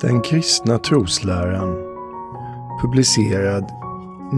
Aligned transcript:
Den 0.00 0.22
kristna 0.22 0.78
trosläran 0.78 1.74
publicerad 2.82 3.64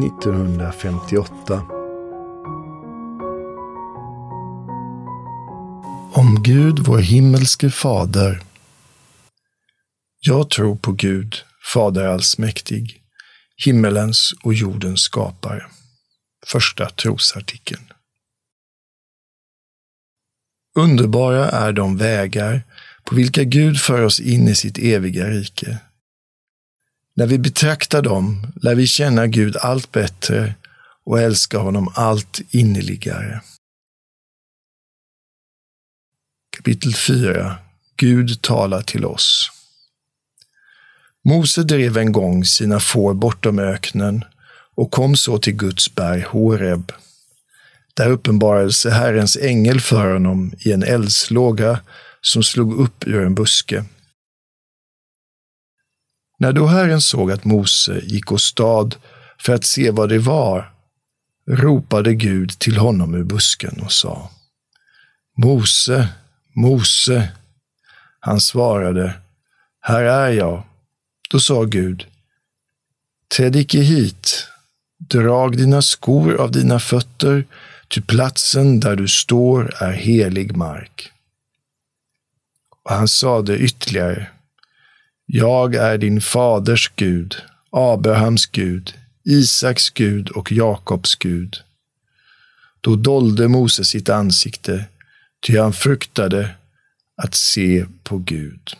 1958 0.04 1.62
Om 6.12 6.42
Gud, 6.42 6.78
vår 6.78 6.98
himmelske 6.98 7.70
Fader. 7.70 8.42
Jag 10.20 10.50
tror 10.50 10.76
på 10.76 10.92
Gud, 10.92 11.34
Fader 11.74 12.06
allsmäktig, 12.06 13.02
himmelens 13.64 14.34
och 14.42 14.54
jordens 14.54 15.00
skapare. 15.00 15.66
Första 16.46 16.90
trosartikeln. 16.90 17.92
Underbara 20.78 21.50
är 21.50 21.72
de 21.72 21.96
vägar 21.96 22.62
på 23.10 23.16
vilka 23.16 23.44
Gud 23.44 23.80
för 23.80 24.02
oss 24.02 24.20
in 24.20 24.48
i 24.48 24.54
sitt 24.54 24.78
eviga 24.78 25.30
rike. 25.30 25.78
När 27.14 27.26
vi 27.26 27.38
betraktar 27.38 28.02
dem 28.02 28.52
lär 28.62 28.74
vi 28.74 28.86
känna 28.86 29.26
Gud 29.26 29.56
allt 29.56 29.92
bättre 29.92 30.54
och 31.04 31.20
älska 31.20 31.58
honom 31.58 31.92
allt 31.94 32.40
innerligare. 32.50 33.40
Kapitel 36.56 36.94
4 36.94 37.58
Gud 37.96 38.42
talar 38.42 38.82
till 38.82 39.04
oss. 39.04 39.50
Mose 41.24 41.62
drev 41.62 41.96
en 41.96 42.12
gång 42.12 42.44
sina 42.44 42.80
får 42.80 43.14
bortom 43.14 43.58
öknen 43.58 44.24
och 44.74 44.90
kom 44.90 45.16
så 45.16 45.38
till 45.38 45.56
Guds 45.56 45.94
berg 45.94 46.20
Horeb. 46.20 46.92
Där 47.94 48.10
uppenbarade 48.10 48.72
sig 48.72 48.92
Herrens 48.92 49.36
ängel 49.36 49.80
för 49.80 50.12
honom 50.12 50.52
i 50.58 50.72
en 50.72 50.82
eldslåga 50.82 51.80
som 52.20 52.42
slog 52.42 52.80
upp 52.80 53.06
ur 53.06 53.22
en 53.22 53.34
buske. 53.34 53.84
När 56.38 56.52
då 56.52 56.66
Herren 56.66 57.00
såg 57.00 57.32
att 57.32 57.44
Mose 57.44 58.00
gick 58.04 58.32
åstad 58.32 58.90
för 59.38 59.54
att 59.54 59.64
se 59.64 59.90
vad 59.90 60.08
det 60.08 60.18
var, 60.18 60.72
ropade 61.46 62.14
Gud 62.14 62.50
till 62.50 62.76
honom 62.76 63.14
ur 63.14 63.24
busken 63.24 63.80
och 63.84 63.92
sa 63.92 64.30
Mose, 65.36 66.08
Mose. 66.54 67.28
Han 68.20 68.40
svarade, 68.40 69.14
Här 69.80 70.02
är 70.02 70.30
jag. 70.30 70.62
Då 71.30 71.40
sa 71.40 71.64
Gud, 71.64 72.06
Träd 73.36 73.56
icke 73.56 73.78
hit, 73.78 74.46
drag 74.98 75.56
dina 75.56 75.82
skor 75.82 76.40
av 76.40 76.52
dina 76.52 76.78
fötter, 76.78 77.44
ty 77.88 78.00
platsen 78.00 78.80
där 78.80 78.96
du 78.96 79.08
står 79.08 79.82
är 79.82 79.92
helig 79.92 80.56
mark. 80.56 81.12
Och 82.90 82.96
han 82.96 83.08
sade 83.08 83.58
ytterligare, 83.58 84.30
Jag 85.26 85.74
är 85.74 85.98
din 85.98 86.20
faders 86.20 86.92
Gud, 86.96 87.36
Abrahams 87.70 88.46
Gud, 88.46 88.94
Isaks 89.24 89.90
Gud 89.90 90.28
och 90.28 90.52
Jakobs 90.52 91.14
Gud. 91.14 91.56
Då 92.80 92.96
dolde 92.96 93.48
Mose 93.48 93.84
sitt 93.84 94.08
ansikte, 94.08 94.84
ty 95.46 95.58
han 95.58 95.72
fruktade 95.72 96.56
att 97.22 97.34
se 97.34 97.86
på 98.02 98.18
Gud. 98.18 98.76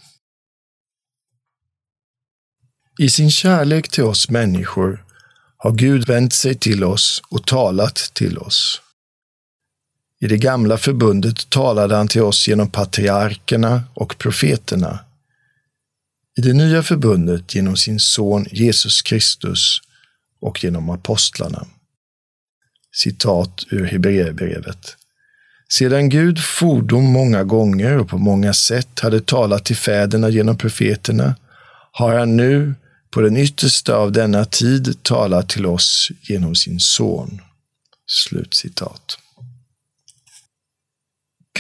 I 2.98 3.08
sin 3.08 3.30
kärlek 3.30 3.88
till 3.88 4.04
oss 4.04 4.30
människor 4.30 5.04
har 5.56 5.72
Gud 5.72 6.06
vänt 6.06 6.32
sig 6.32 6.54
till 6.54 6.84
oss 6.84 7.22
och 7.28 7.46
talat 7.46 7.96
till 8.14 8.38
oss. 8.38 8.82
I 10.20 10.26
det 10.26 10.38
gamla 10.38 10.78
förbundet 10.78 11.50
talade 11.50 11.96
han 11.96 12.08
till 12.08 12.22
oss 12.22 12.48
genom 12.48 12.70
patriarkerna 12.70 13.82
och 13.94 14.18
profeterna. 14.18 14.98
I 16.38 16.40
det 16.40 16.52
nya 16.52 16.82
förbundet 16.82 17.54
genom 17.54 17.76
sin 17.76 18.00
son 18.00 18.46
Jesus 18.50 19.02
Kristus 19.02 19.80
och 20.40 20.64
genom 20.64 20.90
apostlarna. 20.90 21.66
Citat 22.92 23.64
ur 23.70 23.84
Hebreerbrevet. 23.84 24.96
Sedan 25.68 26.08
Gud 26.08 26.38
fordom 26.38 27.04
många 27.04 27.44
gånger 27.44 27.98
och 27.98 28.08
på 28.08 28.18
många 28.18 28.54
sätt 28.54 29.00
hade 29.00 29.20
talat 29.20 29.64
till 29.64 29.76
fäderna 29.76 30.28
genom 30.28 30.58
profeterna 30.58 31.34
har 31.92 32.18
han 32.18 32.36
nu 32.36 32.74
på 33.10 33.20
den 33.20 33.36
yttersta 33.36 33.96
av 33.96 34.12
denna 34.12 34.44
tid 34.44 35.02
talat 35.02 35.48
till 35.48 35.66
oss 35.66 36.10
genom 36.22 36.54
sin 36.54 36.80
son. 36.80 37.40
Slutcitat. 38.06 39.18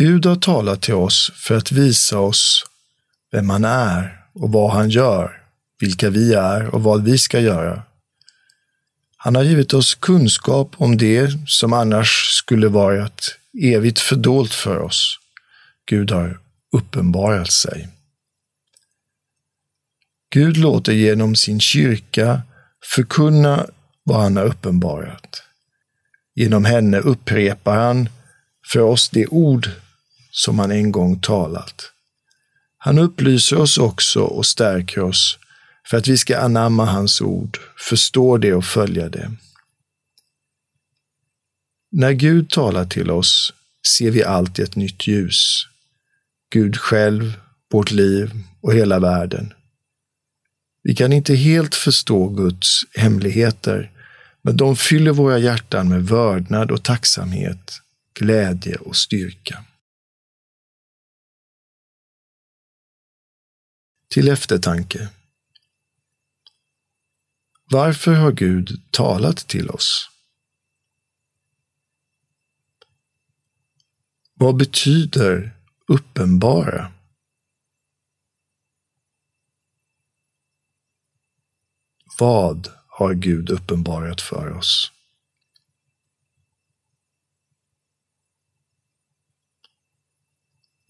Gud 0.00 0.26
har 0.26 0.36
talat 0.36 0.82
till 0.82 0.94
oss 0.94 1.32
för 1.34 1.56
att 1.56 1.72
visa 1.72 2.18
oss 2.18 2.64
vem 3.32 3.50
han 3.50 3.64
är 3.64 4.24
och 4.32 4.52
vad 4.52 4.72
han 4.72 4.90
gör, 4.90 5.42
vilka 5.80 6.10
vi 6.10 6.34
är 6.34 6.74
och 6.74 6.82
vad 6.82 7.04
vi 7.04 7.18
ska 7.18 7.40
göra. 7.40 7.82
Han 9.16 9.36
har 9.36 9.42
givit 9.42 9.74
oss 9.74 9.94
kunskap 9.94 10.74
om 10.76 10.96
det 10.96 11.30
som 11.46 11.72
annars 11.72 12.28
skulle 12.30 12.68
varit 12.68 13.38
evigt 13.62 13.98
fördolt 13.98 14.54
för 14.54 14.78
oss. 14.78 15.18
Gud 15.86 16.10
har 16.10 16.38
uppenbarat 16.72 17.50
sig. 17.50 17.88
Gud 20.30 20.56
låter 20.56 20.92
genom 20.92 21.36
sin 21.36 21.60
kyrka 21.60 22.42
förkunna 22.94 23.66
vad 24.04 24.20
han 24.20 24.36
har 24.36 24.44
uppenbarat. 24.44 25.42
Genom 26.34 26.64
henne 26.64 26.98
upprepar 26.98 27.76
han 27.76 28.08
för 28.72 28.80
oss 28.80 29.08
det 29.08 29.26
ord 29.26 29.70
som 30.30 30.58
han 30.58 30.70
en 30.70 30.92
gång 30.92 31.20
talat. 31.20 31.92
Han 32.78 32.98
upplyser 32.98 33.58
oss 33.58 33.78
också 33.78 34.20
och 34.20 34.46
stärker 34.46 35.00
oss 35.00 35.38
för 35.86 35.96
att 35.96 36.08
vi 36.08 36.18
ska 36.18 36.38
anamma 36.38 36.84
hans 36.84 37.20
ord, 37.20 37.58
förstå 37.78 38.36
det 38.38 38.54
och 38.54 38.64
följa 38.64 39.08
det. 39.08 39.30
När 41.92 42.12
Gud 42.12 42.50
talar 42.50 42.84
till 42.84 43.10
oss 43.10 43.52
ser 43.98 44.10
vi 44.10 44.24
allt 44.24 44.58
i 44.58 44.62
ett 44.62 44.76
nytt 44.76 45.06
ljus. 45.06 45.66
Gud 46.50 46.76
själv, 46.76 47.32
vårt 47.72 47.90
liv 47.90 48.32
och 48.60 48.74
hela 48.74 48.98
världen. 48.98 49.52
Vi 50.82 50.94
kan 50.94 51.12
inte 51.12 51.34
helt 51.34 51.74
förstå 51.74 52.28
Guds 52.28 52.80
hemligheter, 52.94 53.90
men 54.42 54.56
de 54.56 54.76
fyller 54.76 55.10
våra 55.10 55.38
hjärtan 55.38 55.88
med 55.88 56.06
vördnad 56.06 56.70
och 56.70 56.82
tacksamhet, 56.82 57.80
glädje 58.14 58.76
och 58.76 58.96
styrka. 58.96 59.64
Till 64.10 64.28
eftertanke. 64.28 65.10
Varför 67.64 68.14
har 68.14 68.32
Gud 68.32 68.82
talat 68.90 69.36
till 69.36 69.70
oss? 69.70 70.10
Vad 74.34 74.56
betyder 74.56 75.56
uppenbara? 75.86 76.92
Vad 82.18 82.68
har 82.86 83.14
Gud 83.14 83.50
uppenbarat 83.50 84.20
för 84.20 84.56
oss? 84.56 84.92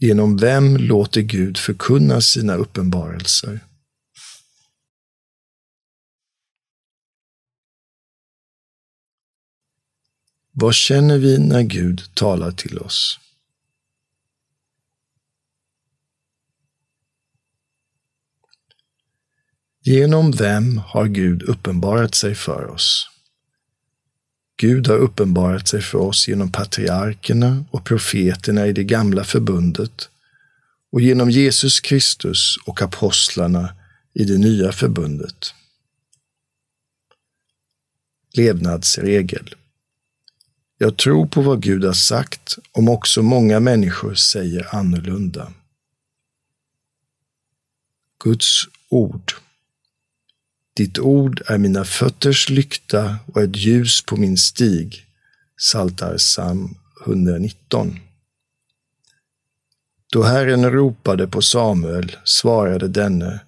Genom 0.03 0.37
vem 0.37 0.77
låter 0.77 1.21
Gud 1.21 1.59
förkunna 1.59 2.21
sina 2.21 2.55
uppenbarelser? 2.55 3.61
Vad 10.53 10.75
känner 10.75 11.19
vi 11.19 11.39
när 11.39 11.63
Gud 11.63 12.15
talar 12.15 12.53
till 12.53 12.79
oss? 12.79 13.19
Genom 19.81 20.33
vem 20.33 20.79
har 20.79 21.07
Gud 21.07 21.43
uppenbarat 21.43 22.15
sig 22.15 22.35
för 22.35 22.67
oss? 22.67 23.10
Gud 24.61 24.89
har 24.89 24.97
uppenbarat 24.97 25.69
sig 25.69 25.83
för 25.83 25.99
oss 25.99 26.29
genom 26.29 26.53
patriarkerna 26.53 27.65
och 27.71 27.85
profeterna 27.85 28.67
i 28.67 28.73
det 28.73 28.85
gamla 28.85 29.25
förbundet 29.25 30.09
och 30.93 31.01
genom 31.01 31.31
Jesus 31.31 31.81
Kristus 31.81 32.57
och 32.67 32.83
apostlarna 32.83 33.75
i 34.15 34.25
det 34.25 34.39
nya 34.39 34.73
förbundet. 34.73 35.55
Levnadsregel. 38.33 39.55
Jag 40.79 40.97
tror 40.97 41.27
på 41.27 41.43
vad 41.43 41.63
Gud 41.63 41.85
har 41.85 41.93
sagt 41.93 42.59
om 42.73 42.89
också 42.89 43.23
många 43.23 43.61
människor 43.61 44.15
säger 44.15 44.75
annorlunda. 44.75 45.53
Guds 48.25 48.65
ord. 48.89 49.33
Ditt 50.81 50.99
ord 50.99 51.43
är 51.47 51.59
mina 51.59 51.85
fötters 51.85 52.49
lykta 52.51 53.17
och 53.27 53.43
ett 53.43 53.57
ljus 53.57 54.03
på 54.03 54.17
min 54.17 54.37
stig. 54.37 55.07
Saltar 55.61 56.17
psalm 56.17 56.75
119. 57.07 57.99
Då 60.13 60.23
Herren 60.23 60.71
ropade 60.71 61.27
på 61.27 61.43
Samuel 61.43 62.17
svarade 62.25 62.89
denne, 62.89 63.41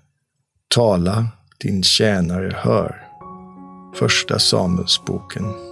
Tala, 0.68 1.28
din 1.58 1.82
tjänare 1.82 2.56
hör. 2.56 3.08
Första 3.94 4.38
Samuelsboken 4.38 5.71